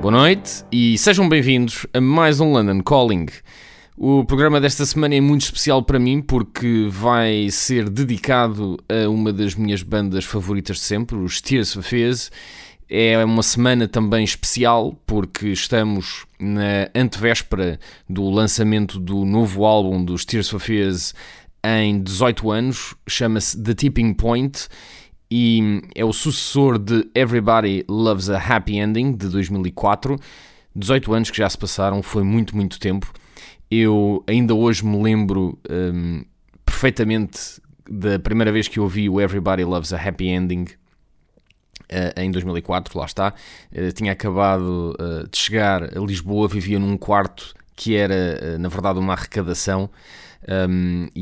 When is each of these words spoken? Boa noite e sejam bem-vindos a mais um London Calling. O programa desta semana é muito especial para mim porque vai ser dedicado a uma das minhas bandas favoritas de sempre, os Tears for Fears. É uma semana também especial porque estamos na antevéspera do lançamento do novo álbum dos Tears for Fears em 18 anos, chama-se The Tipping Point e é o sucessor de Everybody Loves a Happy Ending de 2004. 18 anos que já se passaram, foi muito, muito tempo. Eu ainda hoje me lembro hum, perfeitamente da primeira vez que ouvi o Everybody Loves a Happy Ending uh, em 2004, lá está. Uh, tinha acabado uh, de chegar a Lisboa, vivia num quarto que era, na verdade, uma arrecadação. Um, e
Boa 0.00 0.12
noite 0.12 0.64
e 0.72 0.96
sejam 0.96 1.28
bem-vindos 1.28 1.86
a 1.92 2.00
mais 2.00 2.40
um 2.40 2.52
London 2.52 2.82
Calling. 2.82 3.26
O 3.98 4.24
programa 4.24 4.58
desta 4.58 4.86
semana 4.86 5.14
é 5.14 5.20
muito 5.20 5.42
especial 5.42 5.82
para 5.82 5.98
mim 5.98 6.22
porque 6.22 6.86
vai 6.88 7.50
ser 7.50 7.90
dedicado 7.90 8.78
a 8.88 9.06
uma 9.10 9.30
das 9.30 9.54
minhas 9.54 9.82
bandas 9.82 10.24
favoritas 10.24 10.78
de 10.78 10.84
sempre, 10.84 11.18
os 11.18 11.42
Tears 11.42 11.74
for 11.74 11.82
Fears. 11.82 12.32
É 12.88 13.22
uma 13.22 13.42
semana 13.42 13.86
também 13.86 14.24
especial 14.24 14.98
porque 15.04 15.48
estamos 15.48 16.24
na 16.40 16.88
antevéspera 16.94 17.78
do 18.08 18.30
lançamento 18.30 18.98
do 18.98 19.26
novo 19.26 19.66
álbum 19.66 20.02
dos 20.02 20.24
Tears 20.24 20.48
for 20.48 20.60
Fears 20.60 21.14
em 21.62 22.02
18 22.02 22.50
anos, 22.50 22.94
chama-se 23.06 23.62
The 23.62 23.74
Tipping 23.74 24.14
Point 24.14 24.66
e 25.30 25.82
é 25.94 26.04
o 26.04 26.12
sucessor 26.12 26.78
de 26.78 27.08
Everybody 27.14 27.84
Loves 27.88 28.28
a 28.28 28.38
Happy 28.38 28.78
Ending 28.78 29.12
de 29.12 29.28
2004. 29.28 30.18
18 30.74 31.14
anos 31.14 31.30
que 31.30 31.38
já 31.38 31.48
se 31.48 31.56
passaram, 31.56 32.02
foi 32.02 32.24
muito, 32.24 32.56
muito 32.56 32.80
tempo. 32.80 33.12
Eu 33.70 34.24
ainda 34.26 34.54
hoje 34.54 34.84
me 34.84 35.00
lembro 35.00 35.58
hum, 35.70 36.24
perfeitamente 36.64 37.60
da 37.88 38.18
primeira 38.18 38.50
vez 38.50 38.66
que 38.66 38.80
ouvi 38.80 39.08
o 39.08 39.20
Everybody 39.20 39.64
Loves 39.64 39.92
a 39.92 39.96
Happy 39.96 40.28
Ending 40.28 40.64
uh, 40.64 42.20
em 42.20 42.30
2004, 42.30 42.98
lá 42.98 43.06
está. 43.06 43.34
Uh, 43.72 43.92
tinha 43.92 44.12
acabado 44.12 44.96
uh, 44.98 45.28
de 45.28 45.38
chegar 45.38 45.96
a 45.96 46.00
Lisboa, 46.00 46.48
vivia 46.48 46.78
num 46.78 46.96
quarto 46.96 47.54
que 47.76 47.96
era, 47.96 48.58
na 48.58 48.68
verdade, 48.68 48.98
uma 48.98 49.14
arrecadação. 49.14 49.88
Um, 50.46 51.08
e 51.14 51.18